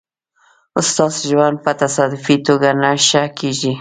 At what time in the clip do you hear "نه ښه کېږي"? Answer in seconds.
2.81-3.69